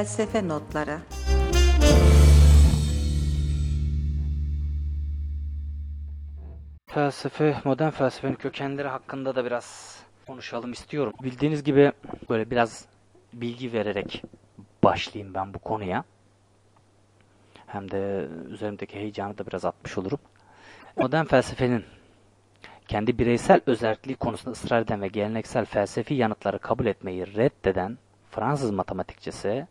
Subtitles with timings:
[0.00, 0.98] Felsefe Notları
[6.86, 11.12] Felsefe, modern felsefenin kökenleri hakkında da biraz konuşalım istiyorum.
[11.22, 11.92] Bildiğiniz gibi
[12.30, 12.86] böyle biraz
[13.32, 14.22] bilgi vererek
[14.84, 16.04] başlayayım ben bu konuya.
[17.66, 20.18] Hem de üzerimdeki heyecanı da biraz atmış olurum.
[20.96, 21.84] Modern felsefenin
[22.88, 27.98] kendi bireysel özelliği konusunda ısrar eden ve geleneksel felsefi yanıtları kabul etmeyi reddeden
[28.30, 29.66] Fransız matematikçisi,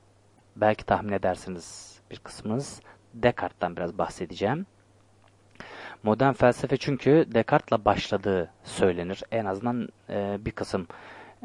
[0.56, 2.82] belki tahmin edersiniz bir kısmınız,
[3.14, 4.66] Descartes'ten biraz bahsedeceğim.
[6.04, 9.24] Modern felsefe çünkü Descartes'la başladığı söylenir.
[9.32, 10.88] En azından e, bir kısım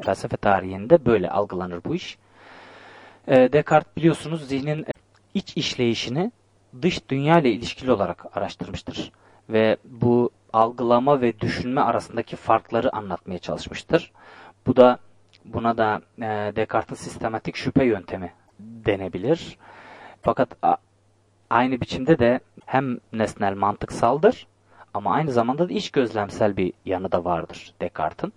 [0.01, 2.17] felsefe tarihinde böyle algılanır bu iş.
[3.27, 4.85] E, Descartes biliyorsunuz zihnin
[5.33, 6.31] iç işleyişini
[6.81, 9.11] dış dünya ile ilişkili olarak araştırmıştır.
[9.49, 14.11] Ve bu algılama ve düşünme arasındaki farkları anlatmaya çalışmıştır.
[14.67, 14.99] Bu da
[15.45, 18.33] buna da e, Descartes'in sistematik şüphe yöntemi
[18.85, 19.57] denebilir.
[20.21, 20.49] Fakat
[21.49, 24.47] aynı biçimde de hem nesnel mantıksaldır
[24.93, 28.33] ama aynı zamanda da iç gözlemsel bir yanı da vardır Descartes'in.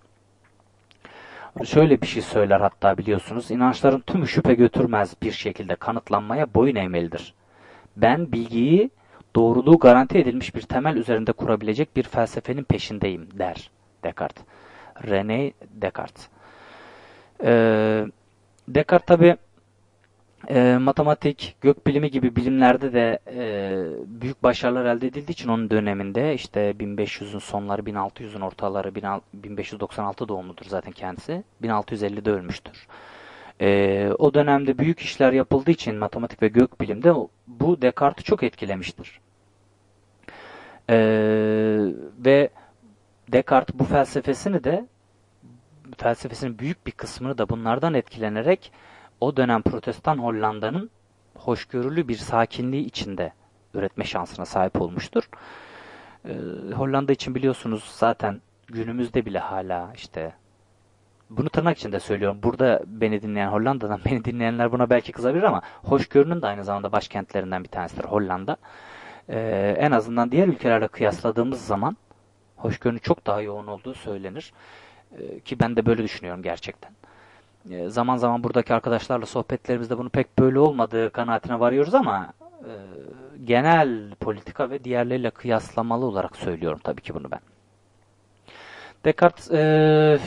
[1.65, 7.33] Şöyle bir şey söyler hatta biliyorsunuz, inançların tümü şüphe götürmez bir şekilde kanıtlanmaya boyun eğmelidir.
[7.97, 8.89] Ben bilgiyi
[9.35, 13.69] doğruluğu garanti edilmiş bir temel üzerinde kurabilecek bir felsefenin peşindeyim der
[14.03, 14.43] Descartes.
[14.95, 16.27] René Descartes.
[17.43, 18.05] Ee,
[18.67, 19.37] Descartes tabi
[20.47, 23.41] e, matematik, gökbilimi gibi bilimlerde de e,
[24.21, 28.95] büyük başarılar elde edildiği için onun döneminde işte 1500'ün sonları 1600'ün ortaları
[29.33, 31.43] 1596 doğumludur zaten kendisi.
[31.63, 32.87] 1650'de ölmüştür.
[33.61, 37.13] E, o dönemde büyük işler yapıldığı için matematik ve gökbilimde
[37.47, 39.19] bu Descartes'i çok etkilemiştir.
[40.89, 40.97] E,
[42.25, 42.49] ve
[43.31, 44.85] Descartes bu felsefesini de
[45.97, 48.71] felsefesinin büyük bir kısmını da bunlardan etkilenerek
[49.21, 50.89] o dönem Protestan Hollanda'nın
[51.35, 53.33] hoşgörülü bir sakinliği içinde
[53.73, 55.29] üretme şansına sahip olmuştur.
[56.25, 56.33] Ee,
[56.73, 60.33] Hollanda için biliyorsunuz zaten günümüzde bile hala işte
[61.29, 62.39] bunu tırnak içinde söylüyorum.
[62.43, 67.63] Burada beni dinleyen Hollanda'dan beni dinleyenler buna belki kızabilir ama hoşgörünün de aynı zamanda başkentlerinden
[67.63, 68.57] bir tanesidir Hollanda.
[69.29, 71.97] Ee, en azından diğer ülkelerle kıyasladığımız zaman
[72.55, 74.53] hoşgörünün çok daha yoğun olduğu söylenir.
[75.17, 76.91] Ee, ki ben de böyle düşünüyorum gerçekten.
[77.71, 82.71] Ee, zaman zaman buradaki arkadaşlarla sohbetlerimizde bunu pek böyle olmadığı kanaatine varıyoruz ama e,
[83.43, 87.39] genel politika ve diğerleriyle kıyaslamalı olarak söylüyorum tabii ki bunu ben.
[89.05, 90.19] Descartes e,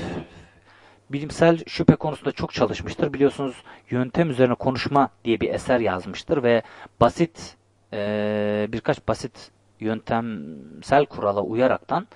[1.10, 3.12] bilimsel şüphe konusunda çok çalışmıştır.
[3.12, 6.62] Biliyorsunuz yöntem üzerine konuşma diye bir eser yazmıştır ve
[7.00, 7.56] basit
[7.92, 9.50] e, birkaç basit
[9.80, 12.06] yöntemsel kurala uyaraktan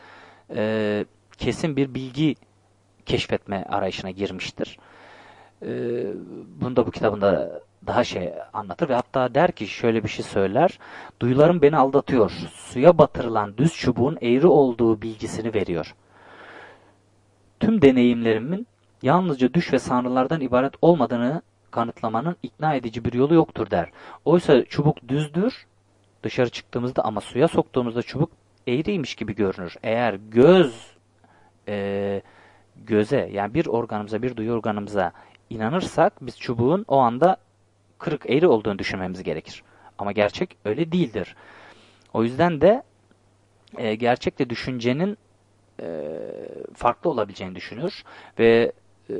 [0.54, 1.04] e,
[1.38, 2.34] kesin bir bilgi
[3.06, 4.78] keşfetme arayışına girmiştir.
[5.62, 5.68] E,
[6.60, 10.78] bunu da bu kitabında daha şey anlatır ve hatta der ki şöyle bir şey söyler.
[11.20, 12.30] Duyularım beni aldatıyor.
[12.54, 15.94] Suya batırılan düz çubuğun eğri olduğu bilgisini veriyor.
[17.60, 18.66] Tüm deneyimlerimin
[19.02, 23.90] yalnızca düş ve sanrılardan ibaret olmadığını kanıtlamanın ikna edici bir yolu yoktur der.
[24.24, 25.66] Oysa çubuk düzdür
[26.22, 28.30] dışarı çıktığımızda ama suya soktuğumuzda çubuk
[28.66, 29.74] eğriymiş gibi görünür.
[29.82, 30.96] Eğer göz
[31.68, 32.22] e,
[32.76, 35.12] göze yani bir organımıza bir duyu organımıza
[35.50, 37.36] inanırsak biz çubuğun o anda
[37.98, 39.62] kırık eğri olduğunu düşünmemiz gerekir.
[39.98, 41.36] Ama gerçek öyle değildir.
[42.14, 42.82] O yüzden de
[43.76, 45.18] e, gerçekle düşüncenin
[45.80, 46.10] e,
[46.74, 48.04] farklı olabileceğini düşünür
[48.38, 48.72] ve
[49.10, 49.14] e,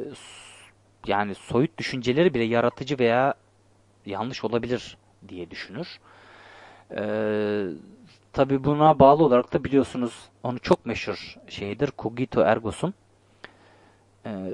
[1.07, 3.35] yani soyut düşünceleri bile yaratıcı veya
[4.07, 4.97] yanlış olabilir
[5.29, 6.01] diye düşünür.
[6.97, 7.67] Ee,
[8.37, 11.91] Tabi buna bağlı olarak da biliyorsunuz onu çok meşhur şeydir.
[11.99, 12.73] Cogito ergo
[14.27, 14.51] Ee,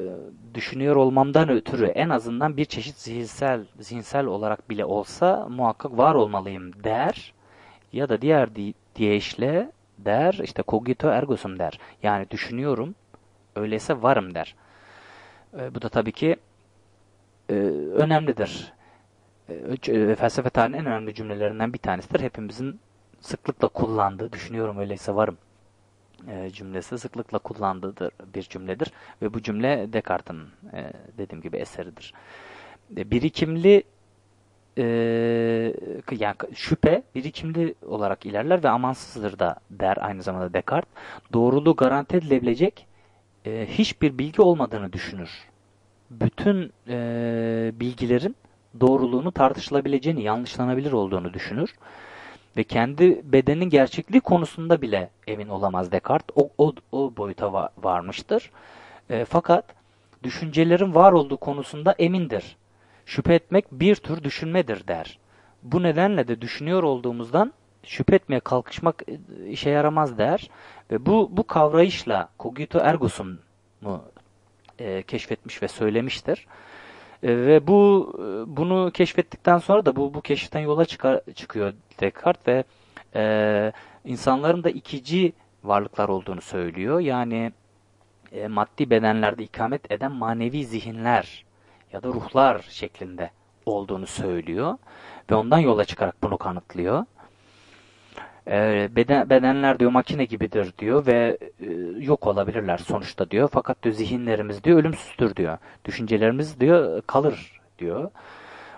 [0.55, 6.85] düşünüyor olmamdan ötürü en azından bir çeşit zihinsel, zihinsel olarak bile olsa muhakkak var olmalıyım
[6.85, 7.33] der.
[7.93, 11.79] Ya da diğer di deyişle der işte cogito ergo sum der.
[12.03, 12.95] Yani düşünüyorum
[13.57, 14.55] öyleyse varım der.
[15.59, 16.37] Ee, bu da tabii ki
[17.51, 17.55] e,
[17.95, 18.73] önemlidir.
[19.89, 22.21] E, felsefe tarihinin en önemli cümlelerinden bir tanesidir.
[22.21, 22.81] Hepimizin
[23.21, 25.37] sıklıkla kullandığı, düşünüyorum öyleyse varım
[26.29, 28.93] e, cümlesi sıklıkla kullandığı bir cümledir.
[29.23, 30.43] Ve bu cümle Descartes'in
[30.73, 32.15] e, dediğim gibi eseridir.
[32.97, 33.83] E, birikimli
[34.79, 34.85] e,
[36.11, 40.93] yani şüphe birikimli olarak ilerler ve amansızdır da der aynı zamanda Descartes.
[41.33, 42.87] Doğruluğu garanti edilebilecek
[43.47, 45.31] e, hiçbir bilgi olmadığını düşünür.
[46.11, 48.37] Bütün e, bilgilerin
[48.81, 51.75] doğruluğunu tartışılabileceğini, yanlışlanabilir olduğunu düşünür
[52.57, 56.37] ve kendi bedenin gerçekliği konusunda bile emin olamaz Descartes.
[56.37, 58.51] O, o, o boyuta va varmıştır.
[59.11, 59.65] E, fakat
[60.23, 62.57] düşüncelerin var olduğu konusunda emindir.
[63.07, 65.19] şüphe etmek bir tür düşünmedir der.
[65.63, 67.53] Bu nedenle de düşünüyor olduğumuzdan
[67.85, 70.51] şüphe etmeye kalkışmak e, işe yaramaz der.
[70.91, 73.39] Ve bu, bu kavrayışla cogito ergo sum
[73.81, 74.05] mu
[74.79, 76.47] e, keşfetmiş ve söylemiştir.
[77.23, 82.47] E, ve bu e, bunu keşfettikten sonra da bu bu keşiften yola çıkar, çıkıyor Descartes
[82.47, 82.65] ve
[83.15, 83.73] e,
[84.05, 85.33] insanların da ikici
[85.65, 87.01] varlıklar olduğunu söylüyor.
[87.01, 87.53] Yani
[88.33, 91.45] e, maddi bedenlerde ikamet eden manevi zihinler
[91.93, 93.31] ya da ruhlar şeklinde
[93.67, 94.79] olduğunu söylüyor
[95.31, 97.05] ve ondan yola çıkarak bunu kanıtlıyor.
[98.47, 101.67] E, beden, bedenler diyor makine gibidir diyor ve e,
[102.05, 103.49] yok olabilirler sonuçta diyor.
[103.53, 105.59] Fakat diyor zihinlerimiz diyor ölümsüzdür diyor.
[105.85, 108.11] Düşüncelerimiz diyor kalır diyor.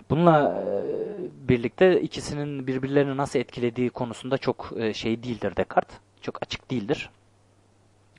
[0.09, 5.97] Bununla e, birlikte ikisinin birbirlerini nasıl etkilediği konusunda çok e, şey değildir Descartes.
[6.21, 7.09] Çok açık değildir.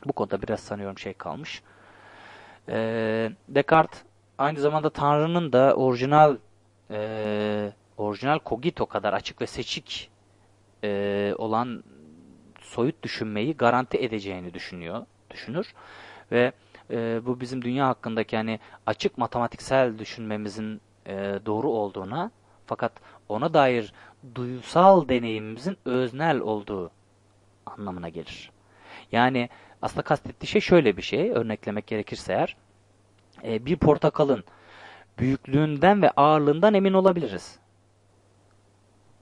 [0.05, 1.63] Bu konuda biraz sanıyorum şey kalmış.
[2.69, 2.75] E,
[3.49, 4.03] Descartes
[4.39, 6.37] aynı zamanda Tanrı'nın da orijinal
[6.91, 10.11] e, orijinal cogito kadar açık ve seçik
[10.87, 11.85] e, olan
[12.61, 15.75] soyut düşünmeyi garanti edeceğini düşünüyor, düşünür
[16.33, 16.53] ve
[16.91, 21.15] e, bu bizim dünya hakkındaki yani açık matematiksel düşünmemizin e,
[21.47, 22.31] doğru olduğuna
[22.67, 22.93] fakat
[23.29, 23.93] ona dair
[24.35, 26.91] duysal deneyimimizin öznel olduğu
[27.67, 28.51] anlamına gelir.
[29.13, 29.49] Yani
[29.83, 32.57] aslında kastettiği şey şöyle bir şey, örneklemek gerekirse eğer,
[33.45, 34.45] e, bir portakalın
[35.19, 37.59] büyüklüğünden ve ağırlığından emin olabiliriz.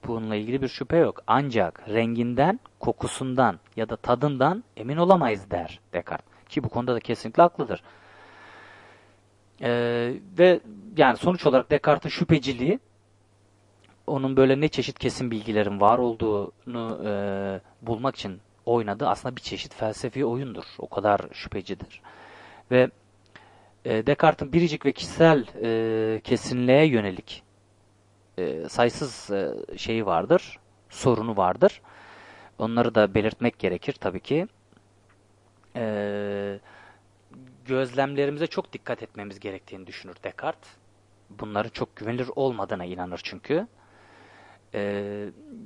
[0.07, 1.23] Bununla ilgili bir şüphe yok.
[1.27, 6.35] Ancak renginden, kokusundan ya da tadından emin olamayız der Descartes.
[6.49, 7.83] Ki bu konuda da kesinlikle haklıdır.
[9.61, 10.59] Ee, ve
[10.97, 12.79] yani sonuç olarak Descartes'in şüpheciliği
[14.07, 17.11] onun böyle ne çeşit kesin bilgilerin var olduğunu e,
[17.81, 20.63] bulmak için oynadığı aslında bir çeşit felsefi oyundur.
[20.79, 22.01] O kadar şüphecidir.
[22.71, 22.89] Ve
[23.85, 27.44] e, Descartes'in biricik ve kişisel e, kesinliğe yönelik
[28.37, 30.59] e, sayısız e, şeyi vardır,
[30.89, 31.81] sorunu vardır.
[32.59, 34.47] Onları da belirtmek gerekir tabii ki.
[35.75, 36.59] E,
[37.65, 40.71] gözlemlerimize çok dikkat etmemiz gerektiğini düşünür Descartes.
[41.29, 43.67] Bunların çok güvenilir olmadığına inanır çünkü.
[44.73, 44.81] E,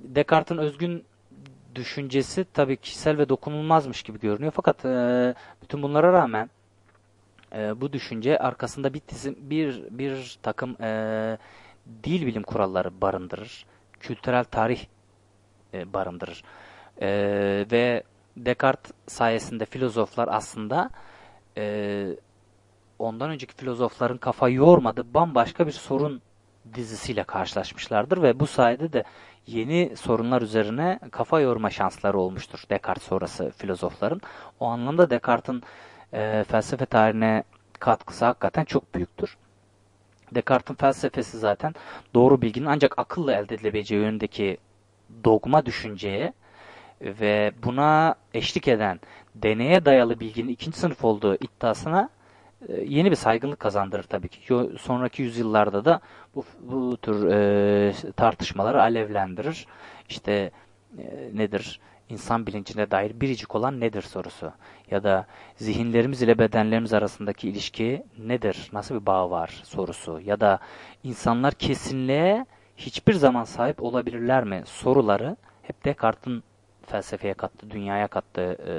[0.03, 1.05] Descartes'in özgün
[1.75, 4.53] düşüncesi tabii kişisel ve dokunulmazmış gibi görünüyor.
[4.55, 6.49] Fakat e, bütün bunlara rağmen
[7.55, 11.37] e, bu düşünce arkasında bir, bir, bir takım e,
[12.03, 13.65] dil bilim kuralları barındırır.
[13.99, 14.85] Kültürel tarih
[15.73, 16.43] e, barındırır.
[17.01, 17.09] E,
[17.71, 18.03] ve
[18.37, 20.89] Descartes sayesinde filozoflar aslında
[21.57, 22.05] e,
[22.99, 26.21] ondan önceki filozofların kafa yormadığı bambaşka bir sorun
[26.73, 29.03] dizisiyle karşılaşmışlardır ve bu sayede de
[29.47, 34.21] yeni sorunlar üzerine kafa yorma şansları olmuştur Descartes sonrası filozofların.
[34.59, 35.63] O anlamda Descartes'in
[36.13, 37.43] e, felsefe tarihine
[37.79, 39.37] katkısı hakikaten çok büyüktür.
[40.35, 41.75] Descartes'in felsefesi zaten
[42.13, 44.57] doğru bilginin ancak akılla elde edilebileceği yönündeki
[45.23, 46.33] dogma düşünceye
[47.01, 48.99] ve buna eşlik eden
[49.35, 52.09] deneye dayalı bilginin ikinci sınıf olduğu iddiasına
[52.67, 54.39] e, yeni bir saygınlık kazandırır tabii ki.
[54.79, 55.99] Sonraki yüzyıllarda da
[56.35, 59.67] bu, bu tür e, tartışmaları alevlendirir.
[60.09, 60.51] İşte
[60.97, 61.79] e, nedir?
[62.09, 64.53] İnsan bilincine dair biricik olan nedir sorusu
[64.91, 65.25] ya da
[65.55, 70.59] zihinlerimiz ile bedenlerimiz arasındaki ilişki nedir, nasıl bir bağ var sorusu ya da
[71.03, 72.45] insanlar kesinliğe
[72.77, 76.43] hiçbir zaman sahip olabilirler mi soruları hep Descartes'in
[76.87, 78.73] felsefeye kattığı, dünyaya kattığı e,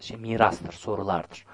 [0.00, 1.46] şey, mirastır, sorulardır.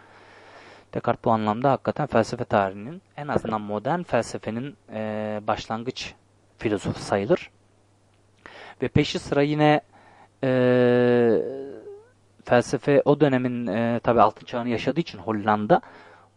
[0.95, 6.15] Descartes bu anlamda hakikaten felsefe tarihinin en azından modern felsefenin e, başlangıç
[6.59, 7.51] filozofu sayılır.
[8.83, 9.81] Ve peşi sıra yine
[10.45, 10.51] e,
[12.45, 15.81] felsefe o dönemin e, tabi altın çağını yaşadığı için Hollanda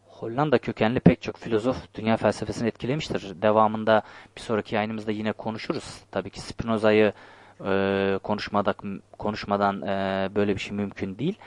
[0.07, 3.41] Hollanda kökenli pek çok filozof dünya felsefesini etkilemiştir.
[3.41, 4.01] Devamında
[4.35, 6.01] bir sonraki yayınımızda yine konuşuruz.
[6.11, 7.13] Tabii ki Spinoza'yı
[7.65, 11.37] e, konuşmadan, konuşmadan e, böyle bir şey mümkün değil.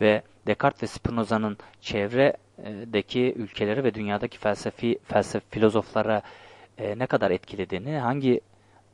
[0.00, 6.22] Ve Descartes ve Spinoza'nın çevredeki ülkeleri ve dünyadaki felsefi, felsefe filozoflara
[6.78, 8.40] e, ne kadar etkilediğini, hangi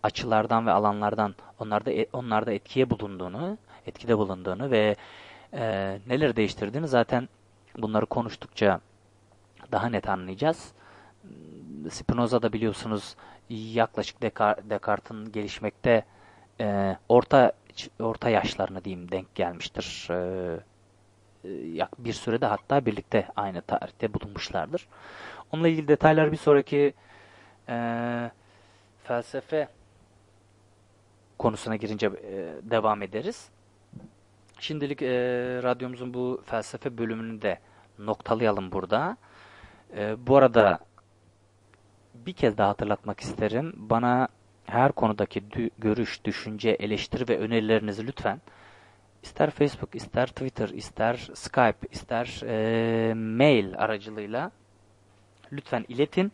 [0.02, 4.96] açılardan ve alanlardan onlarda e, onlarda etkiye bulunduğunu, etkide bulunduğunu ve
[5.54, 7.28] e, neler değiştirdiğini zaten
[7.78, 8.80] bunları konuştukça
[9.72, 10.72] daha net anlayacağız.
[11.90, 13.16] Spinoza da biliyorsunuz
[13.50, 14.22] yaklaşık
[14.70, 16.04] Descartes'in gelişmekte
[16.60, 17.52] e, orta
[18.00, 20.08] orta yaşlarına diyeyim denk gelmiştir.
[20.10, 20.58] E,
[21.44, 24.88] e bir sürede hatta birlikte aynı tarihte bulunmuşlardır.
[25.52, 26.94] Onunla ilgili detaylar bir sonraki
[27.68, 28.30] e,
[29.04, 29.68] felsefe
[31.42, 32.10] konusuna girince e,
[32.70, 33.48] devam ederiz.
[34.58, 35.08] Şimdilik e,
[35.62, 37.58] radyomuzun bu felsefe bölümünü de
[37.98, 39.16] noktalayalım burada.
[39.96, 40.78] E, bu arada
[42.14, 43.72] bir kez daha hatırlatmak isterim.
[43.76, 44.28] Bana
[44.66, 48.40] her konudaki dü- görüş, düşünce, eleştiri ve önerilerinizi lütfen
[49.22, 54.50] ister Facebook, ister Twitter, ister Skype, ister eee, mail aracılığıyla
[55.52, 56.32] lütfen iletin.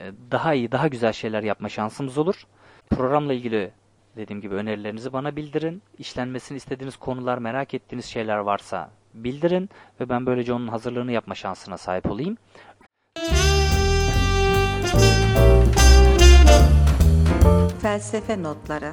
[0.00, 2.46] E, Daha iyi, daha güzel şeyler yapma şansımız olur.
[2.90, 3.70] Programla ilgili
[4.16, 5.82] dediğim gibi önerilerinizi bana bildirin.
[5.98, 11.78] İşlenmesini istediğiniz konular, merak ettiğiniz şeyler varsa bildirin ve ben böylece onun hazırlığını yapma şansına
[11.78, 12.36] sahip olayım.
[17.82, 18.92] Felsefe notları